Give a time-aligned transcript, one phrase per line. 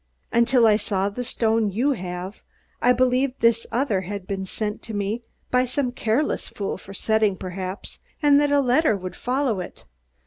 [0.31, 2.41] Until I saw the stone you have
[2.81, 7.37] I believed this other had been sent to me by some careless fool for setting,
[7.37, 9.85] perhaps, and that a letter would follow it.